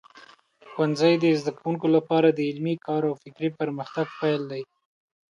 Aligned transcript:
ښوونځی 0.71 1.13
د 1.19 1.25
زده 1.39 1.51
کوونکو 1.57 1.87
لپاره 1.95 2.27
د 2.31 2.39
علمي 2.49 2.75
کار 2.85 3.01
او 3.09 3.13
فکري 3.23 3.49
پرمختګ 3.59 4.05
پیل 4.19 4.41
دی. 4.51 4.63